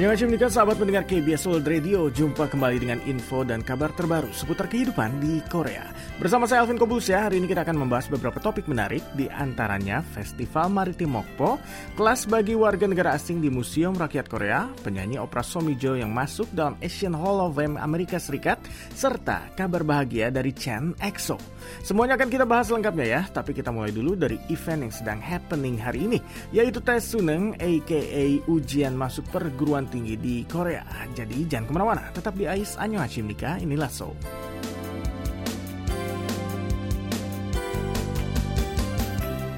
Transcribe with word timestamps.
Annyeonghaseyo 0.00 0.32
Nika, 0.32 0.48
sahabat 0.48 0.80
pendengar 0.80 1.04
KBS 1.04 1.44
World 1.44 1.68
Radio. 1.68 2.08
Jumpa 2.08 2.48
kembali 2.48 2.80
dengan 2.80 3.04
info 3.04 3.44
dan 3.44 3.60
kabar 3.60 3.92
terbaru 3.92 4.32
seputar 4.32 4.64
kehidupan 4.64 5.20
di 5.20 5.44
Korea. 5.44 5.92
Bersama 6.16 6.48
saya 6.48 6.64
Alvin 6.64 6.80
Kobus 6.80 7.12
ya, 7.12 7.28
hari 7.28 7.36
ini 7.36 7.44
kita 7.44 7.68
akan 7.68 7.84
membahas 7.84 8.08
beberapa 8.08 8.40
topik 8.40 8.64
menarik, 8.64 9.04
di 9.12 9.28
antaranya 9.28 10.00
Festival 10.00 10.72
Maritim 10.72 11.12
Mokpo, 11.12 11.60
kelas 12.00 12.24
bagi 12.32 12.56
warga 12.56 12.88
negara 12.88 13.12
asing 13.12 13.44
di 13.44 13.52
Museum 13.52 13.92
Rakyat 13.92 14.24
Korea, 14.24 14.72
penyanyi 14.80 15.20
opera 15.20 15.44
Somijo 15.44 15.92
yang 15.92 16.16
masuk 16.16 16.48
dalam 16.56 16.80
Asian 16.80 17.12
Hall 17.12 17.44
of 17.44 17.60
Fame 17.60 17.76
Amerika 17.76 18.16
Serikat, 18.16 18.56
serta 18.96 19.52
kabar 19.52 19.84
bahagia 19.84 20.32
dari 20.32 20.56
Chen 20.56 20.96
EXO. 20.96 21.36
Semuanya 21.84 22.16
akan 22.16 22.32
kita 22.32 22.48
bahas 22.48 22.72
lengkapnya 22.72 23.04
ya, 23.04 23.20
tapi 23.28 23.52
kita 23.52 23.68
mulai 23.68 23.92
dulu 23.92 24.16
dari 24.16 24.40
event 24.48 24.88
yang 24.88 24.94
sedang 24.96 25.20
happening 25.20 25.76
hari 25.76 26.08
ini, 26.08 26.18
yaitu 26.56 26.80
tes 26.80 27.04
Suneng 27.04 27.52
aka 27.60 28.00
ujian 28.48 28.96
masuk 28.96 29.28
perguruan 29.28 29.89
tinggi 29.90 30.14
di 30.14 30.46
Korea. 30.46 30.86
Jadi 31.10 31.44
jangan 31.50 31.66
ke 31.66 31.72
mana-mana, 31.74 32.04
tetap 32.14 32.38
di 32.38 32.46
AIS 32.46 32.78
Anyo 32.78 33.02
Hashim 33.02 33.26
Nika, 33.26 33.58
inilah 33.58 33.90
So. 33.90 34.14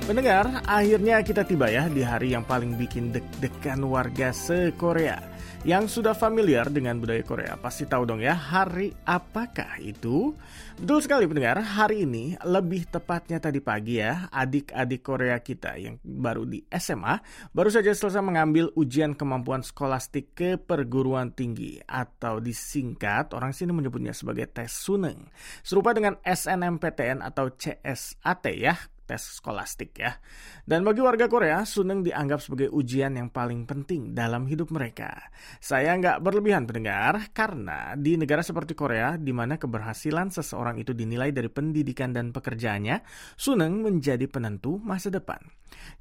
Pendengar, 0.02 0.66
akhirnya 0.66 1.22
kita 1.22 1.46
tiba 1.46 1.70
ya 1.70 1.86
di 1.86 2.02
hari 2.02 2.34
yang 2.34 2.42
paling 2.42 2.74
bikin 2.74 3.14
deg-degan 3.14 3.86
warga 3.86 4.34
se-Korea. 4.34 5.31
Yang 5.62 6.02
sudah 6.02 6.10
familiar 6.10 6.66
dengan 6.66 6.98
budaya 6.98 7.22
Korea 7.22 7.54
pasti 7.54 7.86
tahu 7.86 8.02
dong 8.02 8.18
ya 8.18 8.34
hari 8.34 8.90
apakah 9.06 9.78
itu? 9.78 10.34
Betul 10.74 10.98
sekali 10.98 11.22
pendengar, 11.30 11.62
hari 11.62 12.02
ini 12.02 12.34
lebih 12.42 12.90
tepatnya 12.90 13.38
tadi 13.38 13.62
pagi 13.62 14.02
ya 14.02 14.26
adik-adik 14.34 15.06
Korea 15.06 15.38
kita 15.38 15.78
yang 15.78 16.02
baru 16.02 16.50
di 16.50 16.66
SMA 16.66 17.14
baru 17.54 17.70
saja 17.70 17.94
selesai 17.94 18.26
mengambil 18.26 18.74
ujian 18.74 19.14
kemampuan 19.14 19.62
skolastik 19.62 20.34
ke 20.34 20.58
perguruan 20.58 21.30
tinggi 21.30 21.78
atau 21.86 22.42
disingkat 22.42 23.30
orang 23.30 23.54
sini 23.54 23.70
menyebutnya 23.70 24.18
sebagai 24.18 24.50
tes 24.50 24.74
Suneng. 24.74 25.30
Serupa 25.62 25.94
dengan 25.94 26.18
SNMPTN 26.26 27.22
atau 27.22 27.54
CSAT 27.54 28.44
ya 28.58 28.74
tes 29.04 29.20
skolastik 29.38 29.98
ya. 29.98 30.18
Dan 30.62 30.86
bagi 30.86 31.02
warga 31.02 31.26
Korea, 31.26 31.66
Suneng 31.66 32.06
dianggap 32.06 32.40
sebagai 32.40 32.70
ujian 32.70 33.18
yang 33.18 33.28
paling 33.28 33.66
penting 33.66 34.14
dalam 34.14 34.46
hidup 34.46 34.70
mereka. 34.70 35.30
Saya 35.58 35.94
nggak 35.98 36.22
berlebihan 36.22 36.64
pendengar, 36.64 37.30
karena 37.34 37.98
di 37.98 38.14
negara 38.14 38.40
seperti 38.40 38.72
Korea, 38.78 39.18
di 39.18 39.34
mana 39.34 39.58
keberhasilan 39.58 40.30
seseorang 40.30 40.78
itu 40.78 40.94
dinilai 40.94 41.34
dari 41.34 41.50
pendidikan 41.50 42.14
dan 42.14 42.30
pekerjaannya, 42.30 43.02
Suneng 43.34 43.82
menjadi 43.82 44.24
penentu 44.30 44.78
masa 44.80 45.10
depan. 45.10 45.42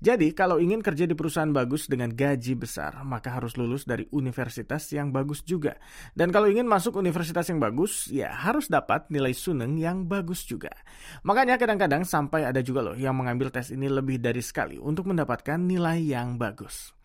Jadi, 0.03 0.35
kalau 0.35 0.59
ingin 0.59 0.83
kerja 0.83 1.07
di 1.07 1.15
perusahaan 1.15 1.49
bagus 1.49 1.87
dengan 1.87 2.11
gaji 2.11 2.59
besar, 2.59 3.01
maka 3.07 3.33
harus 3.33 3.55
lulus 3.55 3.87
dari 3.87 4.03
universitas 4.11 4.83
yang 4.91 5.15
bagus 5.15 5.47
juga. 5.47 5.79
Dan 6.11 6.29
kalau 6.29 6.51
ingin 6.51 6.67
masuk 6.67 6.99
universitas 6.99 7.47
yang 7.47 7.61
bagus, 7.61 8.11
ya 8.11 8.35
harus 8.35 8.67
dapat 8.67 9.07
nilai 9.07 9.31
Suneng 9.31 9.79
yang 9.79 10.05
bagus 10.05 10.43
juga. 10.43 10.75
Makanya 11.23 11.55
kadang-kadang 11.55 12.03
sampai 12.03 12.43
ada 12.45 12.59
juga 12.59 12.83
loh 12.83 12.90
yang 12.95 13.17
mengambil 13.17 13.51
tes 13.51 13.71
ini 13.73 13.87
lebih 13.87 14.19
dari 14.21 14.39
sekali 14.43 14.79
untuk 14.79 15.09
mendapatkan 15.09 15.59
nilai 15.59 15.99
yang 16.01 16.35
bagus. 16.39 17.00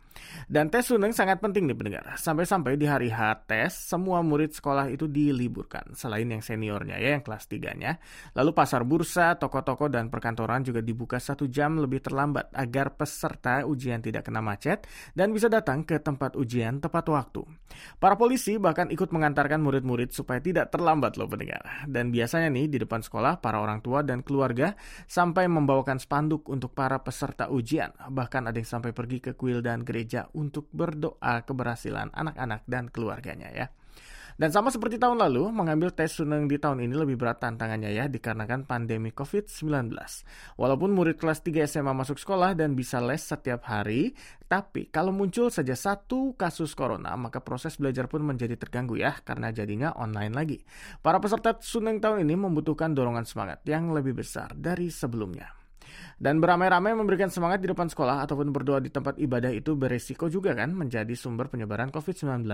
Dan 0.46 0.70
tes 0.70 0.86
Suneng 0.86 1.10
sangat 1.10 1.42
penting 1.42 1.66
nih 1.66 1.76
pendengar. 1.76 2.04
Sampai-sampai 2.16 2.78
di 2.78 2.86
hari 2.86 3.10
H 3.10 3.48
tes, 3.50 3.74
semua 3.74 4.22
murid 4.22 4.54
sekolah 4.54 4.88
itu 4.88 5.10
diliburkan. 5.10 5.92
Selain 5.98 6.24
yang 6.24 6.40
seniornya 6.40 6.96
ya, 6.96 7.18
yang 7.18 7.24
kelas 7.26 7.50
3-nya. 7.50 7.98
Lalu 8.38 8.50
pasar 8.54 8.86
bursa, 8.86 9.34
toko-toko, 9.36 9.90
dan 9.90 10.08
perkantoran 10.08 10.62
juga 10.62 10.80
dibuka 10.80 11.18
satu 11.18 11.50
jam 11.50 11.76
lebih 11.76 12.00
terlambat 12.00 12.54
agar 12.54 12.94
peserta 12.94 13.66
ujian 13.66 13.98
tidak 13.98 14.30
kena 14.30 14.38
macet 14.40 14.86
dan 15.12 15.34
bisa 15.34 15.50
datang 15.50 15.82
ke 15.82 15.98
tempat 15.98 16.38
ujian 16.38 16.78
tepat 16.78 17.10
waktu. 17.10 17.42
Para 17.98 18.14
polisi 18.14 18.56
bahkan 18.56 18.88
ikut 18.88 19.10
mengantarkan 19.10 19.60
murid-murid 19.60 20.14
supaya 20.14 20.38
tidak 20.38 20.70
terlambat 20.70 21.18
loh 21.18 21.26
pendengar. 21.28 21.60
Dan 21.90 22.14
biasanya 22.14 22.48
nih 22.48 22.70
di 22.70 22.78
depan 22.80 23.02
sekolah, 23.02 23.42
para 23.42 23.58
orang 23.58 23.82
tua 23.82 24.06
dan 24.06 24.22
keluarga 24.22 24.78
sampai 25.10 25.50
membawakan 25.50 25.98
spanduk 25.98 26.46
untuk 26.46 26.72
para 26.72 27.02
peserta 27.02 27.50
ujian. 27.50 27.90
Bahkan 27.92 28.48
ada 28.48 28.56
yang 28.56 28.68
sampai 28.68 28.94
pergi 28.94 29.18
ke 29.18 29.32
kuil 29.34 29.60
dan 29.60 29.82
gereja 29.82 30.05
untuk 30.32 30.70
berdoa 30.70 31.42
keberhasilan 31.42 32.14
anak-anak 32.14 32.62
dan 32.70 32.86
keluarganya 32.88 33.50
ya. 33.50 33.66
Dan 34.36 34.52
sama 34.52 34.68
seperti 34.68 35.00
tahun 35.00 35.16
lalu, 35.16 35.48
mengambil 35.48 35.88
tes 35.96 36.12
Suneng 36.12 36.44
di 36.44 36.60
tahun 36.60 36.84
ini 36.84 36.92
lebih 36.92 37.16
berat 37.16 37.40
tantangannya 37.40 37.88
ya 37.88 38.04
dikarenakan 38.04 38.68
pandemi 38.68 39.08
COVID-19. 39.08 39.96
Walaupun 40.60 40.92
murid 40.92 41.16
kelas 41.16 41.40
3 41.40 41.64
SMA 41.64 41.96
masuk 41.96 42.20
sekolah 42.20 42.52
dan 42.52 42.76
bisa 42.76 43.00
les 43.00 43.24
setiap 43.24 43.64
hari, 43.64 44.12
tapi 44.44 44.92
kalau 44.92 45.08
muncul 45.08 45.48
saja 45.48 45.72
satu 45.72 46.36
kasus 46.36 46.76
corona, 46.76 47.16
maka 47.16 47.40
proses 47.40 47.80
belajar 47.80 48.12
pun 48.12 48.28
menjadi 48.28 48.60
terganggu 48.60 49.00
ya 49.00 49.16
karena 49.24 49.48
jadinya 49.56 49.96
online 49.96 50.36
lagi. 50.36 50.60
Para 51.00 51.16
peserta 51.16 51.56
Suneng 51.56 51.96
tahun 52.04 52.28
ini 52.28 52.36
membutuhkan 52.36 52.92
dorongan 52.92 53.24
semangat 53.24 53.64
yang 53.64 53.88
lebih 53.88 54.20
besar 54.20 54.52
dari 54.52 54.92
sebelumnya. 54.92 55.55
Dan 56.16 56.40
beramai-ramai 56.40 56.96
memberikan 56.96 57.28
semangat 57.28 57.60
di 57.60 57.68
depan 57.68 57.92
sekolah 57.92 58.24
ataupun 58.24 58.48
berdoa 58.50 58.80
di 58.80 58.88
tempat 58.88 59.20
ibadah 59.20 59.52
itu 59.52 59.76
beresiko 59.76 60.32
juga 60.32 60.56
kan 60.56 60.72
menjadi 60.72 61.12
sumber 61.12 61.52
penyebaran 61.52 61.92
COVID-19. 61.92 62.46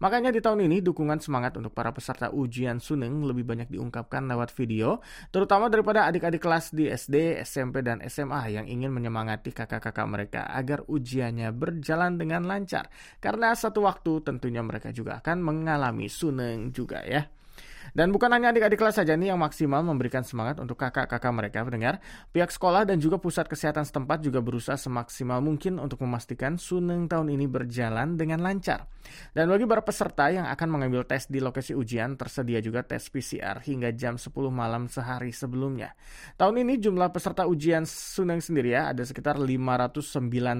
Makanya 0.00 0.30
di 0.32 0.40
tahun 0.40 0.64
ini 0.64 0.80
dukungan 0.80 1.20
semangat 1.20 1.60
untuk 1.60 1.76
para 1.76 1.92
peserta 1.92 2.32
ujian 2.32 2.80
Suneng 2.80 3.24
lebih 3.28 3.44
banyak 3.44 3.68
diungkapkan 3.68 4.24
lewat 4.24 4.52
video, 4.56 5.04
terutama 5.28 5.68
daripada 5.68 6.08
adik-adik 6.08 6.40
kelas 6.40 6.72
di 6.72 6.88
SD, 6.88 7.44
SMP, 7.44 7.84
dan 7.84 8.00
SMA 8.08 8.56
yang 8.56 8.66
ingin 8.66 8.88
menyemangati 8.90 9.52
kakak-kakak 9.52 10.06
mereka 10.08 10.42
agar 10.48 10.82
ujiannya 10.88 11.52
berjalan 11.52 12.16
dengan 12.16 12.48
lancar. 12.48 12.88
Karena 13.20 13.52
satu 13.52 13.84
waktu 13.84 14.24
tentunya 14.24 14.64
mereka 14.64 14.90
juga 14.90 15.20
akan 15.20 15.44
mengalami 15.44 16.08
Suneng 16.08 16.72
juga 16.72 17.04
ya. 17.04 17.43
Dan 17.92 18.14
bukan 18.14 18.32
hanya 18.32 18.54
adik-adik 18.54 18.80
kelas 18.80 18.96
saja 18.96 19.12
nih 19.18 19.34
yang 19.34 19.40
maksimal 19.42 19.84
memberikan 19.84 20.24
semangat 20.24 20.62
untuk 20.62 20.78
kakak-kakak 20.78 21.32
mereka 21.34 21.60
pendengar. 21.66 22.00
Pihak 22.30 22.48
sekolah 22.48 22.88
dan 22.88 23.02
juga 23.02 23.20
pusat 23.20 23.44
kesehatan 23.50 23.84
setempat 23.84 24.22
juga 24.22 24.40
berusaha 24.40 24.78
semaksimal 24.78 25.44
mungkin 25.44 25.76
untuk 25.76 26.00
memastikan 26.06 26.56
Suneng 26.56 27.10
tahun 27.10 27.34
ini 27.34 27.50
berjalan 27.50 28.14
dengan 28.14 28.40
lancar. 28.40 28.86
Dan 29.34 29.50
bagi 29.50 29.66
para 29.66 29.82
peserta 29.82 30.30
yang 30.30 30.46
akan 30.46 30.68
mengambil 30.70 31.02
tes 31.02 31.26
di 31.26 31.42
lokasi 31.42 31.74
ujian, 31.74 32.14
tersedia 32.14 32.62
juga 32.62 32.86
tes 32.86 33.02
PCR 33.10 33.58
hingga 33.60 33.90
jam 33.92 34.14
10 34.14 34.30
malam 34.54 34.86
sehari 34.86 35.34
sebelumnya. 35.34 35.92
Tahun 36.38 36.54
ini 36.54 36.78
jumlah 36.78 37.10
peserta 37.10 37.50
ujian 37.50 37.82
Suneng 37.84 38.38
sendiri 38.38 38.78
ya 38.78 38.94
ada 38.94 39.02
sekitar 39.02 39.34
509 39.42 39.90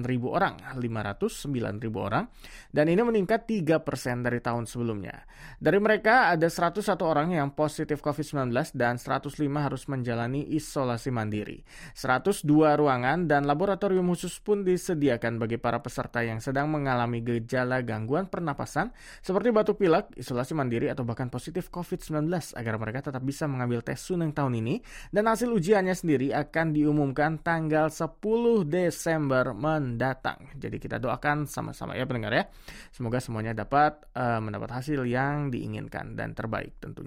ribu 0.03 0.35
orang. 0.35 0.59
509 0.75 1.79
ribu 1.79 2.03
orang. 2.03 2.27
Dan 2.67 2.91
ini 2.91 2.99
meningkat 2.99 3.47
3% 3.47 4.27
dari 4.27 4.43
tahun 4.43 4.67
sebelumnya. 4.67 5.23
Dari 5.55 5.79
mereka 5.79 6.35
ada 6.35 6.51
101 6.51 6.99
orang 6.99 7.14
orang 7.15 7.31
yang 7.31 7.49
positif 7.55 8.03
COVID-19 8.03 8.51
dan 8.75 8.99
105 8.99 9.39
harus 9.55 9.87
menjalani 9.87 10.43
isolasi 10.51 11.15
mandiri. 11.15 11.63
102 11.95 12.43
ruangan 12.75 13.23
dan 13.23 13.47
laboratorium 13.47 14.03
khusus 14.11 14.35
pun 14.43 14.67
disediakan 14.67 15.39
bagi 15.39 15.55
para 15.55 15.79
peserta 15.79 16.19
yang 16.19 16.43
sedang 16.43 16.67
mengalami 16.67 17.23
gejala 17.23 17.79
gangguan 17.87 18.27
pernapasan 18.27 18.91
seperti 19.23 19.55
batuk 19.55 19.79
pilek, 19.79 20.11
isolasi 20.19 20.51
mandiri 20.51 20.91
atau 20.91 21.07
bahkan 21.07 21.31
positif 21.31 21.71
COVID-19 21.71 22.27
agar 22.59 22.75
mereka 22.75 23.07
tetap 23.07 23.23
bisa 23.23 23.47
mengambil 23.47 23.79
tes 23.79 23.95
Suneng 24.03 24.35
tahun 24.35 24.59
ini 24.59 24.83
dan 25.15 25.31
hasil 25.31 25.47
ujiannya 25.47 25.95
sendiri 25.95 26.35
akan 26.35 26.75
diumumkan 26.75 27.39
tanggal 27.39 27.87
10 27.87 28.19
Desember 28.67 29.55
mendatang. 29.55 30.51
Jadi 30.59 30.83
kita 30.83 30.99
doakan 30.99 31.47
sama-sama 31.47 31.95
ya 31.95 32.03
pendengar 32.03 32.35
ya. 32.35 32.43
Semoga 32.91 33.23
semuanya 33.23 33.55
dapat 33.55 34.03
uh, 34.17 34.43
mendapat 34.43 34.83
hasil 34.83 35.07
yang 35.07 35.47
diinginkan 35.53 36.17
dan 36.17 36.33
terbaik 36.33 36.75
tentunya. 36.81 37.04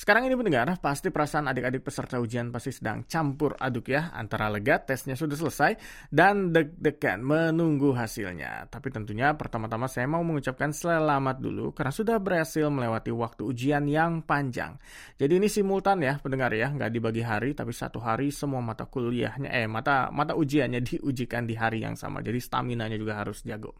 Sekarang 0.00 0.24
ini 0.24 0.32
mendengar, 0.32 0.64
pasti 0.80 1.12
perasaan 1.12 1.52
adik-adik 1.52 1.84
peserta 1.84 2.16
ujian 2.16 2.48
pasti 2.48 2.72
sedang 2.72 3.04
campur 3.04 3.52
aduk 3.60 3.92
ya, 3.92 4.08
antara 4.16 4.48
lega 4.48 4.80
tesnya 4.80 5.12
sudah 5.12 5.36
selesai 5.36 5.76
dan 6.08 6.56
deg-degan 6.56 7.20
menunggu 7.20 7.92
hasilnya. 7.92 8.64
Tapi 8.72 8.88
tentunya 8.88 9.36
pertama-tama 9.36 9.92
saya 9.92 10.08
mau 10.08 10.24
mengucapkan 10.24 10.72
selamat 10.72 11.44
dulu 11.44 11.76
karena 11.76 11.92
sudah 11.92 12.16
berhasil 12.16 12.72
melewati 12.72 13.12
waktu 13.12 13.44
ujian 13.44 13.84
yang 13.92 14.24
panjang. 14.24 14.80
Jadi 15.20 15.36
ini 15.36 15.52
simultan 15.52 16.00
ya 16.00 16.16
pendengar 16.16 16.48
ya, 16.56 16.72
nggak 16.72 16.96
dibagi 16.96 17.20
hari 17.20 17.52
tapi 17.52 17.76
satu 17.76 18.00
hari 18.00 18.32
semua 18.32 18.64
mata 18.64 18.88
kuliahnya, 18.88 19.52
eh 19.52 19.68
mata 19.68 20.08
mata 20.08 20.32
ujiannya 20.32 20.80
diujikan 20.96 21.44
di 21.44 21.60
hari 21.60 21.84
yang 21.84 21.92
sama. 21.92 22.24
Jadi 22.24 22.40
stamina-nya 22.40 22.96
juga 22.96 23.20
harus 23.20 23.44
jago. 23.44 23.76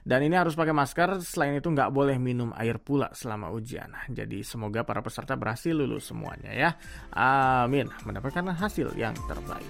Dan 0.00 0.24
ini 0.24 0.32
harus 0.32 0.56
pakai 0.56 0.72
masker, 0.72 1.20
selain 1.20 1.60
itu 1.60 1.68
nggak 1.68 1.92
boleh 1.92 2.16
minum 2.16 2.56
air 2.56 2.80
pula 2.80 3.12
selama 3.12 3.52
ujian. 3.52 3.92
Jadi 4.08 4.40
semoga 4.40 4.80
para 4.88 5.04
peserta 5.04 5.36
berhasil 5.36 5.57
berhasil 5.58 5.74
lulus 5.74 6.06
semuanya 6.06 6.54
ya. 6.54 6.70
Amin. 7.10 7.90
Mendapatkan 8.06 8.54
hasil 8.54 8.94
yang 8.94 9.10
terbaik. 9.26 9.66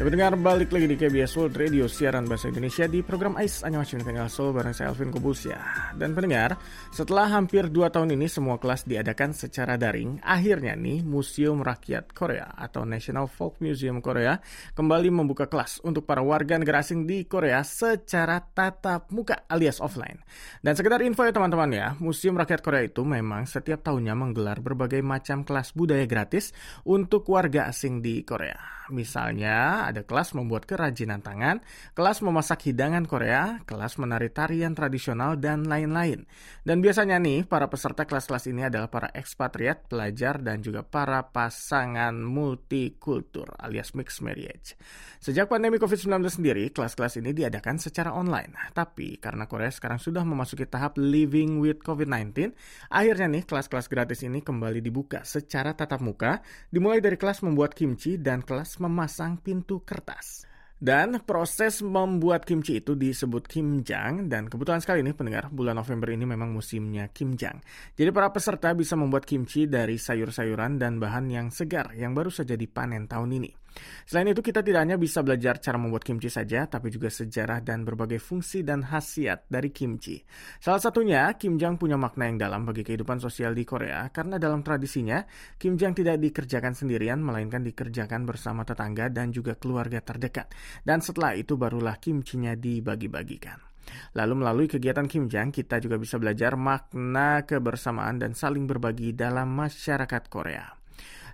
Ya 0.00 0.08
pendengar 0.08 0.32
balik 0.32 0.72
lagi 0.72 0.88
di 0.88 0.96
KBS 0.96 1.36
World 1.36 1.60
Radio 1.60 1.84
siaran 1.84 2.24
bahasa 2.24 2.48
Indonesia 2.48 2.88
di 2.88 3.04
program 3.04 3.36
AIS 3.36 3.68
Annyeonghaseyo 3.68 4.00
Tengah 4.00 4.32
Seoul 4.32 4.56
bareng 4.56 4.72
saya 4.72 4.96
Alvin 4.96 5.12
Kobulsia. 5.12 5.60
Dan 5.92 6.16
pendengar, 6.16 6.56
setelah 6.88 7.28
hampir 7.28 7.68
2 7.68 7.84
tahun 7.92 8.16
ini 8.16 8.24
semua 8.24 8.56
kelas 8.56 8.88
diadakan 8.88 9.36
secara 9.36 9.76
daring, 9.76 10.16
akhirnya 10.24 10.72
nih 10.72 11.04
Museum 11.04 11.60
Rakyat 11.60 12.16
Korea 12.16 12.48
atau 12.48 12.88
National 12.88 13.28
Folk 13.28 13.60
Museum 13.60 14.00
Korea 14.00 14.40
kembali 14.72 15.12
membuka 15.12 15.52
kelas 15.52 15.84
untuk 15.84 16.08
para 16.08 16.24
warga 16.24 16.56
negara 16.56 16.80
asing 16.80 17.04
di 17.04 17.28
Korea 17.28 17.60
secara 17.60 18.40
tatap 18.40 19.12
muka 19.12 19.44
alias 19.52 19.84
offline. 19.84 20.24
Dan 20.64 20.80
sekedar 20.80 21.04
info 21.04 21.28
ya 21.28 21.32
teman-teman 21.36 21.76
ya, 21.76 21.92
Museum 22.00 22.40
Rakyat 22.40 22.64
Korea 22.64 22.88
itu 22.88 23.04
memang 23.04 23.44
setiap 23.44 23.84
tahunnya 23.84 24.16
menggelar 24.16 24.64
berbagai 24.64 25.04
macam 25.04 25.44
kelas 25.44 25.76
budaya 25.76 26.08
gratis 26.08 26.56
untuk 26.88 27.28
warga 27.28 27.68
asing 27.68 28.00
di 28.00 28.24
Korea. 28.24 28.80
Misalnya, 28.90 29.86
ada 29.90 30.06
kelas 30.06 30.32
membuat 30.32 30.64
kerajinan 30.64 31.20
tangan, 31.20 31.60
kelas 31.92 32.22
memasak 32.22 32.70
hidangan 32.70 33.04
Korea, 33.04 33.60
kelas 33.66 33.98
menari 33.98 34.30
tarian 34.30 34.72
tradisional, 34.72 35.36
dan 35.36 35.66
lain-lain. 35.66 36.24
Dan 36.62 36.78
biasanya 36.80 37.18
nih, 37.18 37.44
para 37.44 37.66
peserta 37.66 38.06
kelas-kelas 38.06 38.46
ini 38.46 38.70
adalah 38.70 38.86
para 38.86 39.10
ekspatriat, 39.10 39.90
pelajar, 39.90 40.38
dan 40.38 40.62
juga 40.62 40.86
para 40.86 41.26
pasangan 41.28 42.14
multikultur 42.14 43.50
alias 43.58 43.92
mixed 43.98 44.22
marriage. 44.22 44.78
Sejak 45.20 45.52
pandemi 45.52 45.76
COVID-19 45.76 46.16
sendiri, 46.32 46.64
kelas-kelas 46.72 47.20
ini 47.20 47.36
diadakan 47.36 47.76
secara 47.76 48.16
online. 48.16 48.72
Tapi 48.72 49.20
karena 49.20 49.44
Korea 49.44 49.68
sekarang 49.68 50.00
sudah 50.00 50.24
memasuki 50.24 50.64
tahap 50.64 50.96
living 50.96 51.60
with 51.60 51.84
COVID-19, 51.84 52.56
akhirnya 52.88 53.28
nih 53.28 53.44
kelas-kelas 53.44 53.90
gratis 53.90 54.24
ini 54.24 54.40
kembali 54.40 54.80
dibuka 54.80 55.20
secara 55.26 55.76
tatap 55.76 56.00
muka, 56.00 56.40
dimulai 56.72 57.04
dari 57.04 57.20
kelas 57.20 57.44
membuat 57.44 57.76
kimchi 57.76 58.16
dan 58.16 58.40
kelas 58.40 58.80
memasang 58.80 59.36
pintu 59.40 59.79
kertas. 59.82 60.50
Dan 60.80 61.20
proses 61.28 61.84
membuat 61.84 62.48
kimchi 62.48 62.80
itu 62.80 62.96
disebut 62.96 63.44
kimjang 63.44 64.32
dan 64.32 64.48
kebetulan 64.48 64.80
sekali 64.80 65.04
ini 65.04 65.12
pendengar 65.12 65.52
bulan 65.52 65.76
November 65.76 66.08
ini 66.08 66.24
memang 66.24 66.56
musimnya 66.56 67.12
kimjang. 67.12 67.60
Jadi 67.92 68.08
para 68.08 68.32
peserta 68.32 68.72
bisa 68.72 68.96
membuat 68.96 69.28
kimchi 69.28 69.68
dari 69.68 70.00
sayur-sayuran 70.00 70.80
dan 70.80 70.96
bahan 70.96 71.28
yang 71.28 71.52
segar 71.52 71.92
yang 71.92 72.16
baru 72.16 72.32
saja 72.32 72.56
dipanen 72.56 73.04
tahun 73.04 73.44
ini. 73.44 73.59
Selain 74.04 74.26
itu, 74.30 74.42
kita 74.42 74.60
tidak 74.60 74.82
hanya 74.82 74.98
bisa 74.98 75.22
belajar 75.22 75.62
cara 75.62 75.78
membuat 75.78 76.02
kimchi 76.02 76.26
saja, 76.26 76.66
tapi 76.66 76.90
juga 76.90 77.08
sejarah 77.08 77.62
dan 77.62 77.86
berbagai 77.86 78.18
fungsi 78.18 78.66
dan 78.66 78.82
khasiat 78.82 79.46
dari 79.46 79.70
kimchi. 79.70 80.18
Salah 80.58 80.82
satunya, 80.82 81.30
kimjang 81.38 81.78
punya 81.78 81.94
makna 81.94 82.26
yang 82.26 82.38
dalam 82.38 82.66
bagi 82.66 82.82
kehidupan 82.82 83.22
sosial 83.22 83.54
di 83.54 83.62
Korea, 83.62 84.10
karena 84.10 84.40
dalam 84.40 84.64
tradisinya, 84.66 85.22
kimjang 85.56 85.94
tidak 85.94 86.18
dikerjakan 86.18 86.74
sendirian, 86.74 87.22
melainkan 87.22 87.62
dikerjakan 87.62 88.26
bersama 88.26 88.66
tetangga 88.66 89.06
dan 89.12 89.30
juga 89.30 89.54
keluarga 89.54 90.02
terdekat. 90.02 90.50
Dan 90.82 90.98
setelah 91.04 91.36
itu 91.38 91.54
barulah 91.54 92.00
kimchinya 92.00 92.58
dibagi-bagikan. 92.58 93.70
Lalu 94.14 94.34
melalui 94.42 94.66
kegiatan 94.70 95.06
Kimjang, 95.06 95.50
kita 95.50 95.82
juga 95.82 95.98
bisa 95.98 96.18
belajar 96.18 96.54
makna 96.54 97.42
kebersamaan 97.46 98.22
dan 98.22 98.32
saling 98.34 98.66
berbagi 98.66 99.14
dalam 99.14 99.50
masyarakat 99.50 100.22
Korea. 100.30 100.79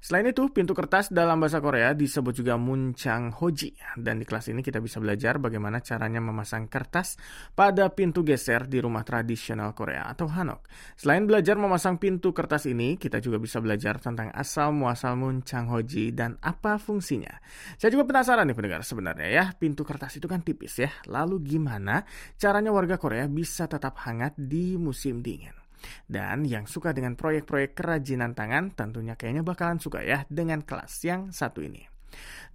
Selain 0.07 0.23
itu, 0.31 0.47
pintu 0.55 0.71
kertas 0.71 1.11
dalam 1.11 1.43
bahasa 1.43 1.59
Korea 1.59 1.91
disebut 1.91 2.31
juga 2.31 2.55
muncang 2.55 3.35
hoji. 3.35 3.75
Dan 3.99 4.23
di 4.23 4.25
kelas 4.25 4.55
ini 4.55 4.63
kita 4.63 4.79
bisa 4.79 5.03
belajar 5.03 5.43
bagaimana 5.43 5.83
caranya 5.83 6.23
memasang 6.23 6.71
kertas 6.71 7.19
pada 7.59 7.91
pintu 7.91 8.23
geser 8.23 8.71
di 8.71 8.79
rumah 8.79 9.03
tradisional 9.03 9.75
Korea 9.75 10.07
atau 10.07 10.31
hanok. 10.31 10.63
Selain 10.95 11.27
belajar 11.27 11.59
memasang 11.59 11.99
pintu 11.99 12.31
kertas 12.31 12.71
ini, 12.71 12.95
kita 12.95 13.19
juga 13.19 13.43
bisa 13.43 13.59
belajar 13.59 13.99
tentang 13.99 14.31
asal 14.31 14.71
muasal 14.71 15.19
muncang 15.19 15.67
hoji 15.75 16.15
dan 16.15 16.39
apa 16.39 16.79
fungsinya. 16.79 17.43
Saya 17.75 17.91
juga 17.91 18.07
penasaran 18.07 18.47
nih 18.47 18.55
pendengar 18.55 18.87
sebenarnya 18.87 19.27
ya, 19.27 19.45
pintu 19.59 19.83
kertas 19.83 20.23
itu 20.23 20.31
kan 20.31 20.39
tipis 20.39 20.79
ya. 20.79 20.95
Lalu 21.11 21.59
gimana 21.59 22.07
caranya 22.39 22.71
warga 22.71 22.95
Korea 22.95 23.27
bisa 23.27 23.67
tetap 23.67 23.99
hangat 24.07 24.39
di 24.39 24.79
musim 24.79 25.19
dingin? 25.19 25.66
Dan 26.07 26.47
yang 26.47 26.69
suka 26.69 26.93
dengan 26.93 27.17
proyek-proyek 27.19 27.75
kerajinan 27.75 28.37
tangan 28.37 28.73
tentunya 28.77 29.17
kayaknya 29.17 29.43
bakalan 29.43 29.81
suka 29.81 30.05
ya 30.05 30.23
dengan 30.29 30.63
kelas 30.63 30.93
yang 31.03 31.33
satu 31.33 31.65
ini. 31.65 31.96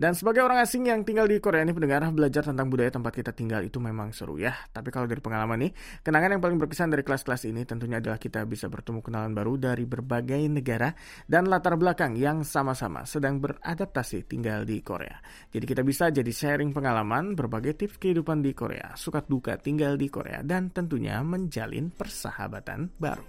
Dan 0.02 0.18
sebagai 0.18 0.42
orang 0.42 0.58
asing 0.64 0.90
yang 0.90 1.06
tinggal 1.06 1.30
di 1.30 1.38
Korea 1.38 1.62
ini 1.62 1.78
pendengar 1.78 2.02
belajar 2.10 2.42
tentang 2.42 2.74
budaya 2.74 2.90
tempat 2.90 3.14
kita 3.14 3.32
tinggal 3.38 3.62
itu 3.62 3.78
memang 3.78 4.10
seru 4.16 4.42
ya. 4.42 4.56
Tapi 4.74 4.90
kalau 4.90 5.06
dari 5.06 5.22
pengalaman 5.22 5.68
nih, 5.68 5.72
kenangan 6.02 6.34
yang 6.38 6.42
paling 6.42 6.58
berkesan 6.58 6.90
dari 6.90 7.06
kelas-kelas 7.06 7.46
ini 7.46 7.62
tentunya 7.70 8.02
adalah 8.02 8.18
kita 8.18 8.42
bisa 8.50 8.66
bertemu 8.66 9.06
kenalan 9.06 9.38
baru 9.38 9.62
dari 9.62 9.86
berbagai 9.86 10.42
negara 10.50 10.90
dan 11.30 11.46
latar 11.46 11.78
belakang 11.78 12.18
yang 12.18 12.42
sama-sama 12.42 13.06
sedang 13.06 13.38
beradaptasi 13.38 14.26
tinggal 14.26 14.66
di 14.66 14.82
Korea. 14.82 15.22
Jadi 15.54 15.66
kita 15.70 15.86
bisa 15.86 16.10
jadi 16.10 16.32
sharing 16.34 16.74
pengalaman, 16.74 17.38
berbagai 17.38 17.78
tips 17.78 18.02
kehidupan 18.02 18.42
di 18.42 18.58
Korea, 18.58 18.98
suka 18.98 19.22
duka 19.22 19.62
tinggal 19.62 20.02
di 20.02 20.10
Korea, 20.10 20.42
dan 20.42 20.74
tentunya 20.74 21.22
menjalin 21.22 21.94
persahabatan 21.94 22.90
baru. 22.98 23.26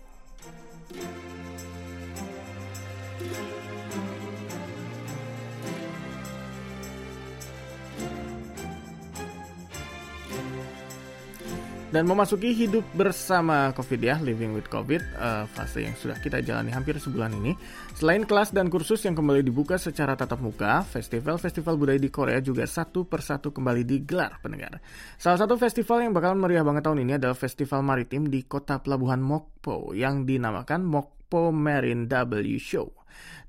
Dan 11.93 12.09
memasuki 12.09 12.57
hidup 12.57 12.89
bersama 12.97 13.69
COVID 13.77 14.01
ya, 14.01 14.17
living 14.25 14.57
with 14.57 14.65
COVID, 14.73 15.05
uh, 15.13 15.45
fase 15.45 15.85
yang 15.85 15.93
sudah 15.93 16.17
kita 16.25 16.41
jalani 16.41 16.73
hampir 16.73 16.97
sebulan 16.97 17.37
ini. 17.37 17.53
Selain 17.93 18.25
kelas 18.25 18.49
dan 18.49 18.73
kursus 18.73 19.05
yang 19.05 19.13
kembali 19.13 19.45
dibuka 19.45 19.77
secara 19.77 20.17
tatap 20.17 20.41
muka, 20.41 20.89
festival-festival 20.89 21.77
budaya 21.77 22.01
di 22.01 22.09
Korea 22.09 22.41
juga 22.41 22.65
satu 22.65 23.05
persatu 23.05 23.53
kembali 23.53 23.85
digelar 23.85 24.41
pendengar. 24.41 24.81
Salah 25.21 25.37
satu 25.45 25.61
festival 25.61 26.09
yang 26.09 26.17
bakal 26.17 26.33
meriah 26.33 26.65
banget 26.65 26.89
tahun 26.89 27.05
ini 27.05 27.21
adalah 27.21 27.37
Festival 27.37 27.85
Maritim 27.85 28.25
di 28.33 28.41
kota 28.49 28.81
pelabuhan 28.81 29.21
Mokpo 29.21 29.93
yang 29.93 30.25
dinamakan 30.25 30.89
Mokpo 31.33 31.49
Marine 31.49 32.05
W 32.13 32.61
Show. 32.61 32.93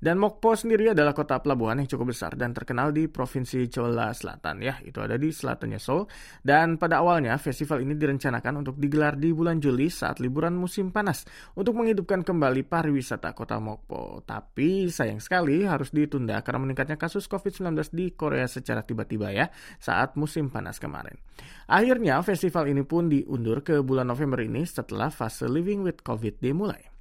Dan 0.00 0.16
Mokpo 0.16 0.56
sendiri 0.56 0.96
adalah 0.96 1.12
kota 1.12 1.36
pelabuhan 1.36 1.84
yang 1.84 1.88
cukup 1.88 2.16
besar 2.16 2.32
dan 2.32 2.56
terkenal 2.56 2.96
di 2.96 3.12
Provinsi 3.12 3.68
Chola 3.68 4.08
Selatan 4.16 4.64
ya, 4.64 4.80
itu 4.80 5.04
ada 5.04 5.20
di 5.20 5.28
selatannya 5.28 5.76
Seoul. 5.76 6.08
Dan 6.40 6.80
pada 6.80 7.04
awalnya 7.04 7.36
festival 7.36 7.84
ini 7.84 7.92
direncanakan 7.92 8.64
untuk 8.64 8.80
digelar 8.80 9.20
di 9.20 9.36
bulan 9.36 9.60
Juli 9.60 9.92
saat 9.92 10.16
liburan 10.16 10.56
musim 10.56 10.96
panas 10.96 11.28
untuk 11.60 11.76
menghidupkan 11.76 12.24
kembali 12.24 12.64
pariwisata 12.64 13.36
kota 13.36 13.60
Mokpo. 13.60 14.24
Tapi 14.24 14.88
sayang 14.88 15.20
sekali 15.20 15.68
harus 15.68 15.92
ditunda 15.92 16.40
karena 16.40 16.64
meningkatnya 16.64 16.96
kasus 16.96 17.28
COVID-19 17.28 17.68
di 17.92 18.16
Korea 18.16 18.48
secara 18.48 18.80
tiba-tiba 18.80 19.28
ya 19.28 19.52
saat 19.76 20.16
musim 20.16 20.48
panas 20.48 20.80
kemarin. 20.80 21.20
Akhirnya 21.68 22.16
festival 22.24 22.64
ini 22.64 22.80
pun 22.80 23.12
diundur 23.12 23.60
ke 23.60 23.84
bulan 23.84 24.08
November 24.08 24.40
ini 24.40 24.64
setelah 24.64 25.12
fase 25.12 25.44
Living 25.44 25.84
with 25.84 26.00
COVID 26.00 26.40
dimulai. 26.40 26.93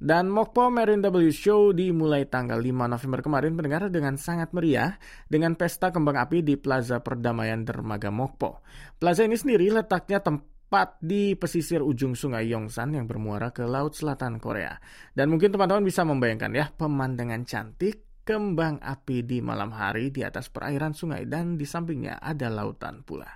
Dan 0.00 0.32
Mokpo 0.32 0.72
Marine 0.72 1.04
W 1.04 1.28
Show 1.28 1.76
dimulai 1.76 2.24
tanggal 2.24 2.56
5 2.56 2.72
November 2.88 3.20
kemarin 3.20 3.52
pendengar 3.52 3.92
dengan 3.92 4.16
sangat 4.16 4.56
meriah 4.56 4.96
dengan 5.28 5.52
pesta 5.60 5.92
kembang 5.92 6.16
api 6.16 6.40
di 6.40 6.56
Plaza 6.56 7.04
Perdamaian 7.04 7.68
Dermaga 7.68 8.08
Mokpo. 8.08 8.64
Plaza 8.96 9.28
ini 9.28 9.36
sendiri 9.36 9.68
letaknya 9.68 10.24
tempat 10.24 10.96
di 11.04 11.36
pesisir 11.36 11.84
ujung 11.84 12.16
sungai 12.16 12.48
Yongsan 12.48 12.96
yang 12.96 13.04
bermuara 13.04 13.52
ke 13.52 13.68
Laut 13.68 13.92
Selatan 13.92 14.40
Korea. 14.40 14.80
Dan 15.12 15.28
mungkin 15.28 15.52
teman-teman 15.52 15.84
bisa 15.84 16.00
membayangkan 16.08 16.52
ya 16.56 16.72
pemandangan 16.72 17.44
cantik 17.44 18.24
kembang 18.24 18.78
api 18.80 19.26
di 19.26 19.42
malam 19.42 19.74
hari 19.74 20.14
di 20.14 20.22
atas 20.22 20.48
perairan 20.48 20.94
sungai 20.94 21.26
dan 21.26 21.58
di 21.58 21.66
sampingnya 21.66 22.22
ada 22.22 22.48
lautan 22.48 23.02
pula. 23.02 23.26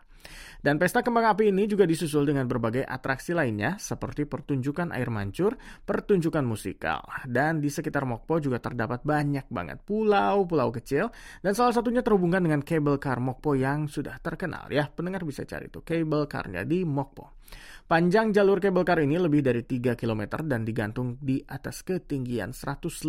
Dan 0.64 0.80
pesta 0.80 1.04
kembang 1.04 1.28
api 1.28 1.52
ini 1.52 1.68
juga 1.68 1.84
disusul 1.84 2.24
dengan 2.24 2.48
berbagai 2.48 2.88
atraksi 2.88 3.36
lainnya 3.36 3.76
seperti 3.76 4.24
pertunjukan 4.24 4.96
air 4.96 5.12
mancur, 5.12 5.60
pertunjukan 5.84 6.40
musikal. 6.40 7.04
Dan 7.28 7.60
di 7.60 7.68
sekitar 7.68 8.08
Mokpo 8.08 8.40
juga 8.40 8.64
terdapat 8.64 9.04
banyak 9.04 9.44
banget 9.52 9.84
pulau-pulau 9.84 10.72
kecil 10.72 11.12
dan 11.44 11.52
salah 11.52 11.76
satunya 11.76 12.00
terhubungkan 12.00 12.40
dengan 12.40 12.64
cable 12.64 12.96
car 12.96 13.20
Mokpo 13.20 13.52
yang 13.52 13.92
sudah 13.92 14.16
terkenal 14.24 14.72
ya. 14.72 14.88
Pendengar 14.88 15.28
bisa 15.28 15.44
cari 15.44 15.68
itu 15.68 15.84
cable 15.84 16.24
car-nya 16.24 16.64
di 16.64 16.80
Mokpo. 16.80 17.44
Panjang 17.84 18.32
jalur 18.32 18.64
kabel 18.64 18.80
kar 18.80 18.96
ini 19.04 19.20
lebih 19.20 19.44
dari 19.44 19.60
3 19.60 19.92
km 19.92 20.40
dan 20.48 20.64
digantung 20.64 21.20
di 21.20 21.44
atas 21.44 21.84
ketinggian 21.84 22.56
155 22.56 23.04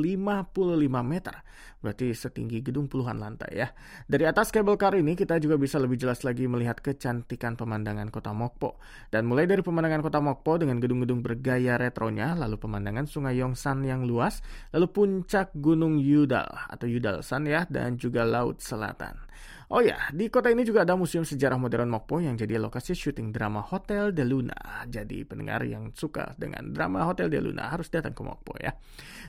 meter. 0.99 1.35
Berarti 1.79 2.11
setinggi 2.11 2.59
gedung 2.59 2.91
puluhan 2.91 3.15
lantai 3.15 3.51
ya. 3.55 3.71
Dari 4.03 4.27
atas 4.27 4.51
kabel 4.51 4.75
kar 4.75 4.99
ini 4.99 5.15
kita 5.15 5.39
juga 5.39 5.55
bisa 5.55 5.79
lebih 5.79 5.95
jelas 5.95 6.27
lagi 6.27 6.43
melihat 6.49 6.83
kecantikan 6.83 7.44
pemandangan 7.53 8.09
kota 8.09 8.33
Mokpo. 8.33 8.81
Dan 9.13 9.29
mulai 9.29 9.45
dari 9.45 9.61
pemandangan 9.61 10.01
kota 10.01 10.17
Mokpo 10.17 10.57
dengan 10.57 10.81
gedung-gedung 10.81 11.21
bergaya 11.21 11.77
retronya, 11.77 12.33
lalu 12.33 12.57
pemandangan 12.57 13.05
sungai 13.05 13.37
Yongsan 13.37 13.85
yang 13.85 14.09
luas, 14.09 14.41
lalu 14.73 14.89
puncak 14.89 15.53
gunung 15.53 16.01
Yudal 16.01 16.49
atau 16.65 16.89
Yudalsan 16.89 17.45
ya, 17.45 17.69
dan 17.69 18.01
juga 18.01 18.25
laut 18.25 18.57
selatan. 18.65 19.21
Oh 19.65 19.81
ya, 19.81 19.97
di 20.13 20.29
kota 20.29 20.53
ini 20.53 20.61
juga 20.61 20.85
ada 20.85 20.93
Museum 20.93 21.25
Sejarah 21.25 21.57
Modern 21.57 21.89
Mokpo 21.89 22.21
yang 22.21 22.37
jadi 22.37 22.61
lokasi 22.61 22.93
syuting 22.93 23.33
drama 23.33 23.65
Hotel 23.65 24.13
de 24.13 24.21
Luna. 24.21 24.85
Jadi 24.85 25.25
pendengar 25.25 25.65
yang 25.65 25.89
suka 25.89 26.37
dengan 26.37 26.69
drama 26.69 27.01
Hotel 27.09 27.33
de 27.33 27.41
Luna 27.41 27.73
harus 27.73 27.89
datang 27.89 28.13
ke 28.13 28.21
Mokpo 28.21 28.53
ya. 28.61 28.77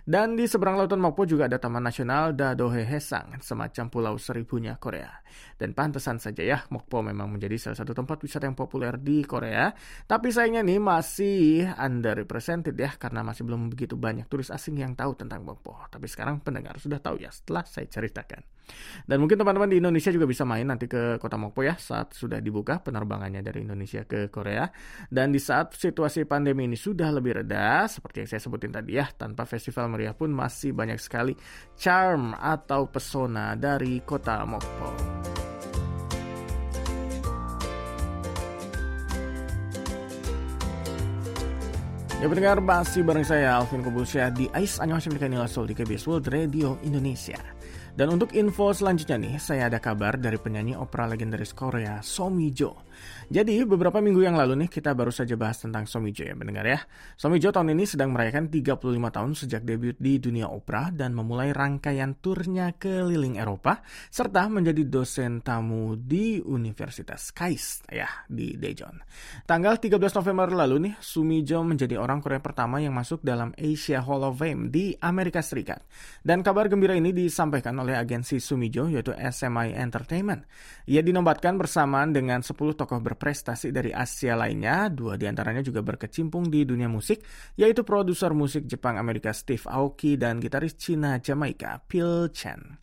Dan 0.05 0.37
di 0.37 0.45
seberang 0.45 0.77
lautan 0.77 1.01
Mokpo 1.01 1.25
juga 1.25 1.49
ada 1.49 1.57
Taman 1.57 1.81
Nasional 1.81 2.37
Dadohe 2.37 2.85
Hesang, 2.85 3.41
semacam 3.41 3.85
pulau 3.89 4.15
seribunya 4.21 4.77
Korea. 4.77 5.25
Dan 5.57 5.73
pantesan 5.73 6.21
saja 6.21 6.45
ya, 6.45 6.59
Mokpo 6.69 7.01
memang 7.01 7.33
menjadi 7.33 7.57
salah 7.57 7.79
satu 7.81 7.97
tempat 7.97 8.21
wisata 8.21 8.45
yang 8.45 8.57
populer 8.57 9.01
di 9.01 9.25
Korea. 9.25 9.73
Tapi 10.05 10.29
sayangnya 10.29 10.63
nih 10.63 10.81
masih 10.81 11.65
underrepresented 11.77 12.77
ya, 12.77 12.93
karena 13.01 13.25
masih 13.25 13.49
belum 13.49 13.73
begitu 13.73 13.97
banyak 13.97 14.29
turis 14.29 14.53
asing 14.53 14.77
yang 14.77 14.93
tahu 14.93 15.17
tentang 15.17 15.43
Mokpo. 15.43 15.89
Tapi 15.89 16.05
sekarang 16.05 16.45
pendengar 16.45 16.77
sudah 16.77 17.01
tahu 17.01 17.21
ya 17.21 17.33
setelah 17.33 17.65
saya 17.65 17.89
ceritakan. 17.89 18.57
Dan 19.07 19.23
mungkin 19.23 19.39
teman-teman 19.39 19.71
di 19.71 19.79
Indonesia 19.79 20.11
juga 20.11 20.27
bisa 20.27 20.43
main 20.43 20.67
nanti 20.67 20.91
ke 20.91 21.23
Kota 21.23 21.39
Mokpo 21.39 21.63
ya 21.63 21.79
saat 21.79 22.13
sudah 22.13 22.43
dibuka 22.43 22.83
penerbangannya 22.83 23.41
dari 23.43 23.63
Indonesia 23.63 24.03
ke 24.05 24.29
Korea. 24.29 24.67
Dan 25.07 25.31
di 25.31 25.39
saat 25.39 25.75
situasi 25.79 26.27
pandemi 26.27 26.67
ini 26.67 26.75
sudah 26.75 27.15
lebih 27.15 27.43
reda, 27.43 27.87
seperti 27.87 28.27
yang 28.27 28.29
saya 28.29 28.43
sebutin 28.43 28.75
tadi 28.75 28.99
ya, 28.99 29.07
tanpa 29.15 29.47
festival 29.47 29.95
meriah 29.95 30.15
pun 30.19 30.35
masih 30.35 30.75
banyak 30.75 30.99
sekali 30.99 31.33
charm 31.79 32.35
atau 32.35 32.91
pesona 32.91 33.55
dari 33.55 34.03
Kota 34.03 34.43
Mokpo. 34.43 35.46
Ya 42.17 42.33
pendengar 42.33 42.57
masih 42.65 43.05
bareng 43.05 43.29
saya 43.29 43.61
Alvin 43.61 43.85
Kobulsyah 43.85 44.33
di 44.33 44.49
AIS 44.57 44.81
Annyeonghaseyo 44.81 45.45
Sol 45.53 45.69
di 45.69 45.77
KBS 45.77 46.09
World 46.09 46.33
Radio 46.33 46.81
Indonesia. 46.81 47.37
Dan 47.97 48.13
untuk 48.13 48.37
info 48.37 48.77
selanjutnya 48.77 49.17
nih, 49.17 49.35
saya 49.41 49.73
ada 49.73 49.81
kabar 49.81 50.21
dari 50.21 50.37
penyanyi 50.37 50.77
opera 50.77 51.09
legendaris 51.09 51.57
Korea, 51.57 52.05
Somijo. 52.05 52.85
Jadi 53.27 53.65
beberapa 53.65 53.99
minggu 54.05 54.21
yang 54.21 54.37
lalu 54.37 54.65
nih 54.65 54.71
kita 54.71 54.93
baru 54.93 55.09
saja 55.09 55.35
bahas 55.35 55.65
tentang 55.65 55.89
Somijo 55.89 56.21
ya 56.23 56.37
mendengar 56.37 56.69
ya. 56.69 56.81
Somijo 57.17 57.49
tahun 57.51 57.73
ini 57.73 57.89
sedang 57.89 58.13
merayakan 58.13 58.53
35 58.53 58.77
tahun 59.17 59.33
sejak 59.33 59.63
debut 59.65 59.97
di 59.97 60.21
dunia 60.21 60.47
opera 60.53 60.93
dan 60.93 61.17
memulai 61.17 61.57
rangkaian 61.57 62.21
turnya 62.21 62.77
keliling 62.77 63.41
Eropa 63.41 63.81
serta 64.13 64.47
menjadi 64.53 64.85
dosen 64.87 65.41
tamu 65.41 65.97
di 65.97 66.39
Universitas 66.39 67.33
KAIST 67.33 67.91
ya 67.91 68.09
di 68.29 68.61
Daejeon. 68.61 68.97
Tanggal 69.49 69.81
13 69.81 69.99
November 69.99 70.49
lalu 70.53 70.77
nih 70.91 70.95
Sumijo 71.01 71.65
menjadi 71.65 71.97
orang 71.97 72.21
Korea 72.21 72.45
pertama 72.45 72.79
yang 72.79 72.93
masuk 72.93 73.25
dalam 73.25 73.57
Asia 73.57 74.05
Hall 74.05 74.23
of 74.23 74.37
Fame 74.37 74.69
di 74.69 74.93
Amerika 75.01 75.41
Serikat. 75.41 75.81
Dan 76.23 76.45
kabar 76.45 76.69
gembira 76.71 76.95
ini 76.95 77.11
disampaikan 77.11 77.75
oleh 77.83 77.86
agensi 77.95 78.43
Sumijo 78.43 78.91
yaitu 78.91 79.15
SMI 79.15 79.77
Entertainment. 79.77 80.43
Ia 80.91 81.05
dinobatkan 81.05 81.55
bersamaan 81.55 82.11
dengan 82.11 82.43
10 82.43 82.57
tokoh 82.57 82.99
berprestasi 82.99 83.71
dari 83.71 83.95
Asia 83.95 84.35
lainnya, 84.35 84.91
dua 84.91 85.15
di 85.15 85.31
antaranya 85.31 85.63
juga 85.63 85.85
berkecimpung 85.85 86.51
di 86.51 86.67
dunia 86.67 86.91
musik, 86.91 87.23
yaitu 87.55 87.87
produser 87.87 88.33
musik 88.33 88.67
Jepang 88.67 88.99
Amerika 88.99 89.31
Steve 89.31 89.63
Aoki 89.69 90.19
dan 90.19 90.43
gitaris 90.43 90.75
Cina 90.81 91.21
Jamaika 91.21 91.85
Phil 91.87 92.33
Chen. 92.33 92.81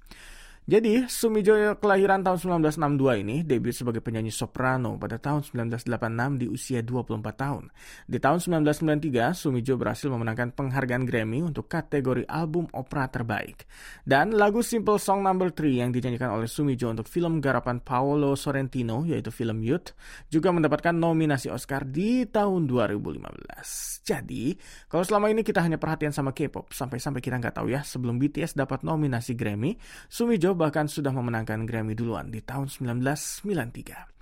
Jadi, 0.64 1.04
Sumijo 1.12 1.76
kelahiran 1.76 2.24
tahun 2.24 2.64
1962 2.64 3.20
ini 3.20 3.44
debut 3.44 3.76
sebagai 3.76 4.00
penyanyi 4.00 4.32
soprano 4.32 4.96
pada 4.96 5.20
tahun 5.20 5.44
1986 5.44 6.40
di 6.40 6.48
usia 6.48 6.80
24 6.80 7.20
tahun. 7.36 7.68
Di 8.08 8.16
tahun 8.16 8.40
1993, 8.40 9.36
Sumijo 9.36 9.76
berhasil 9.76 10.08
memenangkan 10.08 10.56
penghargaan 10.56 11.04
Grammy 11.04 11.44
untuk 11.44 11.68
kategori 11.68 12.24
album 12.32 12.72
opera 12.72 13.12
terbaik. 13.12 13.68
Dan 14.08 14.40
lagu 14.40 14.64
Simple 14.64 15.04
Song 15.04 15.20
Number 15.20 15.52
no. 15.52 15.56
3 15.60 15.84
yang 15.84 15.92
dinyanyikan 15.92 16.32
oleh 16.32 16.48
Sumijo 16.48 16.88
untuk 16.88 17.12
film 17.12 17.44
garapan 17.44 17.84
Paolo 17.84 18.32
Sorrentino, 18.40 19.04
yaitu 19.04 19.36
film 19.36 19.60
Youth, 19.68 19.92
juga 20.32 20.56
mendapatkan 20.56 20.96
nominasi 20.96 21.52
Oscar 21.52 21.84
di 21.84 22.24
tahun 22.24 22.72
2015. 22.72 24.00
Jadi, 24.08 24.56
kalau 24.88 25.04
selama 25.04 25.28
ini 25.28 25.44
kita 25.44 25.60
hanya 25.60 25.76
perhatian 25.76 26.16
sama 26.16 26.32
K-pop, 26.32 26.72
sampai-sampai 26.72 27.20
kita 27.20 27.36
nggak 27.36 27.60
tahu 27.60 27.68
ya, 27.68 27.84
sebelum 27.84 28.16
BTS 28.16 28.56
dapat 28.56 28.88
nominasi 28.88 29.36
Grammy, 29.36 29.76
Sumijo 30.08 30.53
bahkan 30.56 30.90
sudah 30.90 31.12
memenangkan 31.12 31.66
Grammy 31.68 31.94
duluan 31.98 32.30
di 32.30 32.42
tahun 32.42 32.70
1993. 32.70 34.14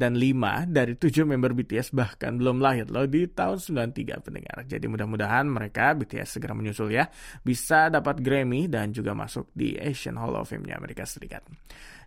Dan 0.00 0.16
lima 0.16 0.64
dari 0.64 0.96
tujuh 0.96 1.28
member 1.28 1.52
BTS 1.52 1.92
bahkan 1.92 2.40
belum 2.40 2.58
lahir 2.64 2.88
loh 2.88 3.04
di 3.04 3.28
tahun 3.28 3.60
93 3.60 4.24
pendengar. 4.24 4.56
Jadi 4.64 4.86
mudah-mudahan 4.88 5.44
mereka 5.44 5.92
BTS 5.92 6.40
segera 6.40 6.56
menyusul 6.56 6.94
ya. 6.94 7.06
Bisa 7.44 7.92
dapat 7.92 8.24
Grammy 8.24 8.66
dan 8.66 8.96
juga 8.96 9.12
masuk 9.12 9.52
di 9.52 9.76
Asian 9.76 10.16
Hall 10.16 10.34
of 10.34 10.48
Fame-nya 10.48 10.80
Amerika 10.80 11.04
Serikat. 11.04 11.44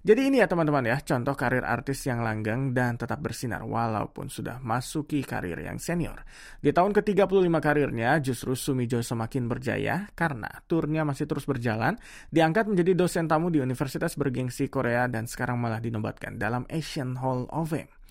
Jadi 0.03 0.27
ini 0.27 0.43
ya 0.43 0.51
teman-teman 0.51 0.83
ya, 0.83 1.00
contoh 1.00 1.31
karir 1.31 1.63
artis 1.63 2.03
yang 2.03 2.27
langgang 2.27 2.75
dan 2.75 3.00
tetap 3.00 3.24
bersinar 3.24 3.63
walaupun 3.63 4.27
sudah 4.27 4.60
masuki 4.60 5.24
karir 5.24 5.55
yang 5.55 5.79
senior. 5.79 6.27
Di 6.60 6.75
tahun 6.75 6.91
ke-35 6.91 7.48
karirnya, 7.63 8.19
justru 8.19 8.51
Sumijo 8.51 9.00
semakin 9.00 9.48
berjaya 9.48 10.12
karena 10.12 10.51
turnya 10.67 11.07
masih 11.07 11.24
terus 11.24 11.48
berjalan, 11.48 11.95
diangkat 12.36 12.67
menjadi 12.67 13.00
dosen 13.00 13.31
tamu 13.31 13.48
di 13.48 13.63
Universitas 13.63 14.19
bergengsi 14.19 14.67
Korea 14.67 15.07
dan 15.07 15.24
sekarang 15.24 15.55
malah 15.55 15.79
dinobatkan 15.79 16.36
dalam 16.36 16.67
Asian 16.67 17.15
Hall 17.24 17.48
of 17.48 17.72
Fame. 17.72 18.02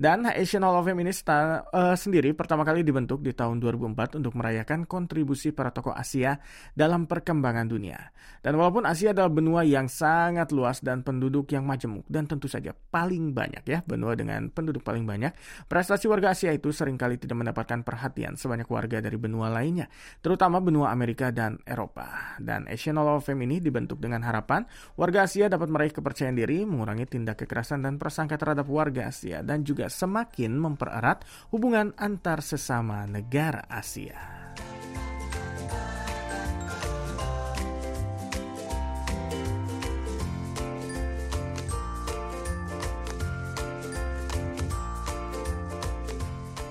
Dan 0.00 0.24
Asian 0.24 0.64
Hall 0.64 0.80
of 0.80 0.88
Fame 0.88 1.04
ini 1.04 1.12
uh, 1.12 1.92
sendiri 1.92 2.32
pertama 2.32 2.64
kali 2.64 2.80
dibentuk 2.80 3.20
di 3.20 3.36
tahun 3.36 3.60
2004 3.60 4.16
untuk 4.16 4.32
merayakan 4.32 4.88
kontribusi 4.88 5.52
para 5.52 5.76
tokoh 5.76 5.92
Asia 5.92 6.40
dalam 6.72 7.04
perkembangan 7.04 7.68
dunia. 7.68 8.08
Dan 8.40 8.56
walaupun 8.56 8.88
Asia 8.88 9.12
adalah 9.12 9.28
benua 9.28 9.60
yang 9.68 9.92
sangat 9.92 10.56
luas 10.56 10.80
dan 10.80 11.04
penduduk 11.04 11.52
yang 11.52 11.68
majemuk 11.68 12.08
dan 12.08 12.24
tentu 12.24 12.48
saja 12.48 12.72
paling 12.72 13.36
banyak 13.36 13.60
ya, 13.68 13.84
benua 13.84 14.16
dengan 14.16 14.48
penduduk 14.48 14.80
paling 14.80 15.04
banyak, 15.04 15.36
prestasi 15.68 16.08
warga 16.08 16.32
Asia 16.32 16.48
itu 16.56 16.72
sering 16.72 16.96
kali 16.96 17.20
tidak 17.20 17.36
mendapatkan 17.36 17.84
perhatian 17.84 18.40
sebanyak 18.40 18.64
warga 18.72 19.04
dari 19.04 19.20
benua 19.20 19.52
lainnya, 19.52 19.92
terutama 20.24 20.64
benua 20.64 20.88
Amerika 20.88 21.28
dan 21.28 21.60
Eropa. 21.68 22.40
Dan 22.40 22.64
Asian 22.72 22.96
Hall 22.96 23.20
of 23.20 23.28
Fame 23.28 23.44
ini 23.44 23.60
dibentuk 23.60 24.00
dengan 24.00 24.24
harapan 24.24 24.64
warga 24.96 25.28
Asia 25.28 25.52
dapat 25.52 25.68
meraih 25.68 25.92
kepercayaan 25.92 26.40
diri, 26.40 26.64
mengurangi 26.64 27.04
tindak 27.04 27.44
kekerasan 27.44 27.84
dan 27.84 28.00
prasangka 28.00 28.40
terhadap 28.40 28.64
warga 28.64 29.12
Asia 29.12 29.44
dan 29.50 29.66
juga 29.66 29.90
semakin 29.90 30.54
mempererat 30.54 31.26
hubungan 31.50 31.90
antar 31.98 32.38
sesama 32.38 33.02
negara 33.10 33.66
Asia. 33.66 34.38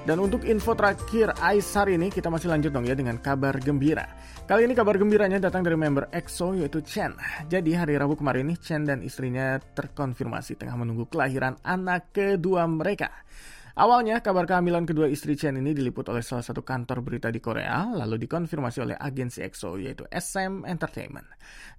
Dan 0.08 0.26
untuk 0.26 0.42
info 0.42 0.74
terakhir 0.74 1.38
Ais 1.38 1.70
hari 1.78 1.94
ini 1.94 2.10
kita 2.10 2.34
masih 2.34 2.50
lanjut 2.50 2.74
dong 2.74 2.82
ya 2.88 2.98
dengan 2.98 3.22
kabar 3.22 3.62
gembira. 3.62 4.19
Kali 4.50 4.66
ini 4.66 4.74
kabar 4.74 4.98
gembiranya 4.98 5.38
datang 5.38 5.62
dari 5.62 5.78
member 5.78 6.10
EXO 6.10 6.58
yaitu 6.58 6.82
Chen. 6.82 7.14
Jadi 7.46 7.70
hari 7.78 7.94
Rabu 7.94 8.18
kemarin 8.18 8.50
ini 8.50 8.58
Chen 8.58 8.82
dan 8.82 9.06
istrinya 9.06 9.62
terkonfirmasi 9.62 10.58
tengah 10.58 10.74
menunggu 10.74 11.06
kelahiran 11.06 11.62
anak 11.62 12.10
kedua 12.10 12.66
mereka. 12.66 13.14
Awalnya, 13.80 14.20
kabar 14.20 14.44
kehamilan 14.44 14.84
kedua 14.84 15.08
istri 15.08 15.40
Chen 15.40 15.56
ini 15.56 15.72
diliput 15.72 16.04
oleh 16.12 16.20
salah 16.20 16.44
satu 16.44 16.68
kantor 16.68 17.00
berita 17.00 17.32
di 17.32 17.40
Korea, 17.40 17.88
lalu 17.88 18.20
dikonfirmasi 18.28 18.84
oleh 18.84 19.00
agensi 19.00 19.40
EXO, 19.40 19.80
yaitu 19.80 20.04
SM 20.12 20.68
Entertainment. 20.68 21.24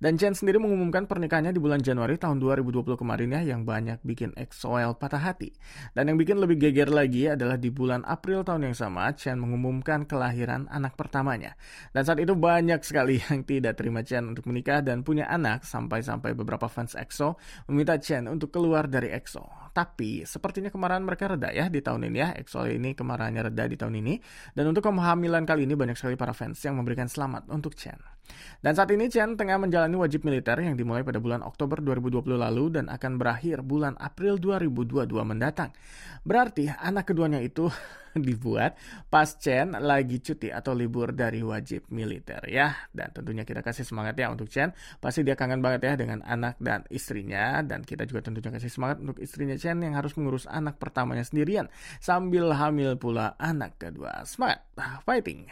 Dan 0.01 0.17
Chen 0.17 0.33
sendiri 0.33 0.57
mengumumkan 0.57 1.05
pernikahannya 1.05 1.53
di 1.53 1.61
bulan 1.61 1.85
Januari 1.85 2.17
tahun 2.17 2.41
2020 2.41 2.97
kemarin 2.97 3.37
ya, 3.37 3.53
yang 3.53 3.69
banyak 3.69 4.01
bikin 4.01 4.33
EXO-L 4.33 4.97
patah 4.97 5.21
hati. 5.21 5.53
Dan 5.93 6.09
yang 6.09 6.17
bikin 6.17 6.41
lebih 6.41 6.57
geger 6.57 6.89
lagi 6.89 7.29
adalah 7.37 7.61
di 7.61 7.69
bulan 7.69 8.01
April 8.09 8.49
tahun 8.49 8.73
yang 8.73 8.77
sama, 8.81 9.13
Chen 9.13 9.37
mengumumkan 9.37 10.09
kelahiran 10.09 10.73
anak 10.73 10.97
pertamanya. 10.97 11.53
Dan 11.93 12.09
saat 12.09 12.17
itu 12.17 12.33
banyak 12.33 12.81
sekali 12.81 13.21
yang 13.21 13.45
tidak 13.45 13.77
terima 13.77 14.01
Chen 14.01 14.25
untuk 14.25 14.49
menikah 14.49 14.81
dan 14.81 15.05
punya 15.05 15.29
anak, 15.29 15.69
sampai-sampai 15.69 16.33
beberapa 16.33 16.65
fans 16.65 16.97
EXO 16.97 17.37
meminta 17.69 18.01
Chen 18.01 18.25
untuk 18.25 18.49
keluar 18.57 18.89
dari 18.89 19.13
EXO. 19.13 19.69
Tapi 19.71 20.27
sepertinya 20.27 20.69
kemarahan 20.69 21.03
mereka 21.03 21.31
reda 21.31 21.55
ya 21.55 21.71
di 21.71 21.81
tahun 21.81 22.11
ini 22.11 22.19
ya. 22.19 22.29
EXO 22.35 22.67
ini 22.67 22.93
kemarahannya 22.93 23.51
reda 23.51 23.65
di 23.71 23.77
tahun 23.79 23.95
ini. 24.03 24.15
Dan 24.55 24.71
untuk 24.71 24.85
kehamilan 24.85 25.47
kali 25.47 25.65
ini 25.65 25.75
banyak 25.79 25.95
sekali 25.95 26.19
para 26.19 26.35
fans 26.35 26.59
yang 26.67 26.77
memberikan 26.77 27.07
selamat 27.07 27.47
untuk 27.49 27.79
Chen. 27.79 28.20
Dan 28.61 28.77
saat 28.77 28.93
ini 28.93 29.09
Chen 29.09 29.41
tengah 29.41 29.57
menjalani 29.57 29.97
wajib 29.97 30.25
militer 30.29 30.61
yang 30.61 30.77
dimulai 30.77 31.01
pada 31.01 31.17
bulan 31.17 31.41
Oktober 31.41 31.81
2020 31.81 32.37
lalu 32.37 32.65
dan 32.77 32.93
akan 32.93 33.17
berakhir 33.17 33.65
bulan 33.65 33.97
April 33.97 34.37
2022 34.37 35.09
mendatang. 35.25 35.73
Berarti 36.21 36.69
anak 36.69 37.09
keduanya 37.09 37.41
itu 37.41 37.73
dibuat 38.27 38.77
pas 39.09 39.27
Chen 39.39 39.73
lagi 39.79 40.21
cuti 40.21 40.51
atau 40.51 40.77
libur 40.77 41.17
dari 41.17 41.41
wajib 41.41 41.89
militer 41.89 42.45
ya. 42.47 42.75
Dan 42.93 43.11
tentunya 43.17 43.49
kita 43.49 43.65
kasih 43.65 43.89
semangat 43.89 44.19
ya 44.21 44.29
untuk 44.29 44.53
Chen. 44.53 44.77
Pasti 45.01 45.25
dia 45.25 45.35
kangen 45.39 45.65
banget 45.65 45.89
ya 45.89 45.93
dengan 45.97 46.21
anak 46.27 46.61
dan 46.61 46.85
istrinya. 46.93 47.65
Dan 47.65 47.81
kita 47.81 48.05
juga 48.05 48.29
tentunya 48.29 48.53
kasih 48.53 48.71
semangat 48.71 49.01
untuk 49.01 49.17
istrinya 49.19 49.57
Chen 49.57 49.81
yang 49.81 49.97
harus 49.97 50.15
mengurus 50.21 50.45
anak 50.45 50.77
pertamanya 50.77 51.25
sendirian. 51.25 51.73
Sambil 51.99 52.53
hamil 52.53 53.01
pula 53.01 53.35
anak 53.41 53.81
kedua. 53.81 54.23
Semangat! 54.29 54.70
Fighting. 55.05 55.47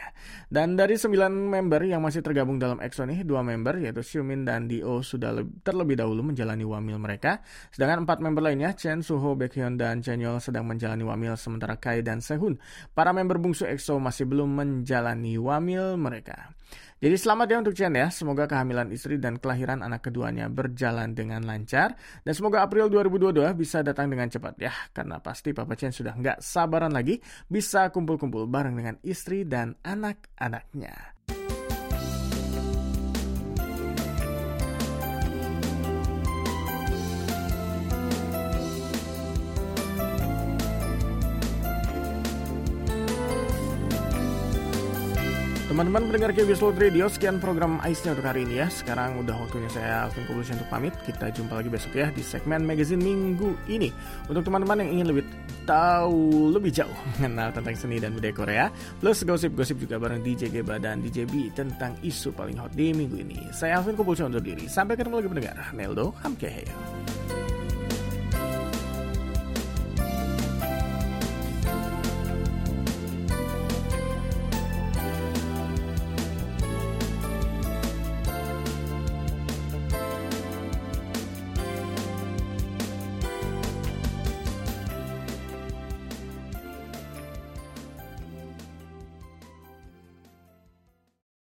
Dan 0.49 0.73
dari 0.73 0.97
9 0.97 1.13
member 1.29 1.81
yang 1.85 2.01
masih 2.01 2.25
tergabung 2.25 2.57
dalam 2.57 2.81
EXO 2.81 3.05
nih, 3.05 3.21
dua 3.21 3.45
member 3.45 3.77
yaitu 3.77 4.01
Xiumin 4.01 4.43
dan 4.43 4.65
Dio 4.65 5.05
sudah 5.05 5.37
terlebih 5.61 5.95
dahulu 5.99 6.33
menjalani 6.33 6.65
wamil 6.65 6.97
mereka. 6.97 7.45
Sedangkan 7.69 8.03
empat 8.03 8.19
member 8.19 8.41
lainnya, 8.41 8.73
Chen, 8.73 9.05
Suho, 9.05 9.37
Baekhyun, 9.37 9.77
dan 9.77 10.01
Chenyol 10.01 10.41
sedang 10.41 10.65
menjalani 10.65 11.05
wamil 11.05 11.37
sementara 11.37 11.77
Kai 11.77 12.01
dan 12.01 12.19
Sehun. 12.19 12.57
Para 12.91 13.13
member 13.13 13.37
bungsu 13.37 13.69
EXO 13.69 14.01
masih 14.01 14.25
belum 14.25 14.49
menjalani 14.51 15.37
wamil 15.37 15.95
mereka. 15.95 16.51
Jadi 16.99 17.15
selamat 17.15 17.47
ya 17.47 17.57
untuk 17.63 17.75
Chen 17.79 17.95
ya. 17.95 18.11
Semoga 18.11 18.43
kehamilan 18.43 18.91
istri 18.91 19.15
dan 19.15 19.39
kelahiran 19.39 19.79
anak 19.79 20.11
keduanya 20.11 20.51
berjalan 20.51 21.15
dengan 21.15 21.47
lancar. 21.47 21.95
Dan 22.27 22.35
semoga 22.35 22.59
April 22.59 22.91
2022 22.91 23.55
bisa 23.55 23.79
datang 23.79 24.11
dengan 24.11 24.27
cepat 24.27 24.59
ya. 24.59 24.75
Karena 24.91 25.23
pasti 25.23 25.55
Papa 25.55 25.79
Chen 25.79 25.95
sudah 25.95 26.11
nggak 26.19 26.43
sabaran 26.43 26.91
lagi 26.91 27.23
bisa 27.47 27.87
kumpul-kumpul 27.95 28.51
bareng 28.51 28.75
dengan 28.75 28.95
istri 29.07 29.47
dan 29.47 29.79
anak-anaknya. 29.79 31.18
Teman-teman 45.79 46.11
pendengar 46.11 46.35
KBS 46.35 46.59
World 46.59 46.75
Radio, 46.75 47.07
sekian 47.07 47.39
program 47.39 47.79
Aisnya 47.79 48.11
untuk 48.11 48.27
hari 48.27 48.43
ini 48.43 48.59
ya. 48.59 48.67
Sekarang 48.67 49.15
udah 49.23 49.31
waktunya 49.31 49.71
saya 49.71 50.03
Alvin 50.03 50.27
Kubus 50.27 50.51
untuk 50.51 50.67
pamit. 50.67 50.91
Kita 51.07 51.31
jumpa 51.31 51.55
lagi 51.55 51.71
besok 51.71 51.95
ya 51.95 52.11
di 52.11 52.19
segmen 52.19 52.67
magazine 52.67 52.99
minggu 52.99 53.55
ini. 53.71 53.87
Untuk 54.27 54.43
teman-teman 54.43 54.83
yang 54.83 54.99
ingin 54.99 55.07
lebih 55.15 55.23
tahu 55.63 56.51
lebih 56.51 56.75
jauh 56.75 56.91
mengenal 57.15 57.55
tentang 57.55 57.79
seni 57.79 57.95
dan 57.95 58.11
budaya 58.11 58.35
Korea, 58.35 58.65
plus 58.99 59.23
gosip-gosip 59.23 59.79
juga 59.79 59.95
bareng 60.03 60.19
DJ 60.19 60.51
Geba 60.51 60.83
dan 60.83 60.99
DJ 60.99 61.23
B 61.23 61.47
tentang 61.55 61.95
isu 62.03 62.35
paling 62.35 62.59
hot 62.59 62.75
di 62.75 62.91
minggu 62.91 63.15
ini. 63.15 63.47
Saya 63.55 63.79
Alvin 63.79 63.95
Kubus 63.95 64.19
untuk 64.19 64.43
diri. 64.43 64.67
Sampai 64.67 64.99
ketemu 64.99 65.23
lagi 65.23 65.31
pendengar. 65.31 65.63
Neldo 65.71 66.11
Hamkeheyo. 66.27 67.38